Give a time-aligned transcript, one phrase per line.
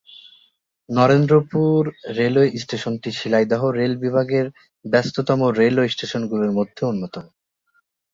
[0.89, 1.79] Narendrapur
[2.17, 4.45] railway স্টেশনটি Sealdah rail বিভাগের
[4.85, 7.25] ব্যস্ততম রেলওয়ে স্টেশনগুলির মধ্যে অন্যতম।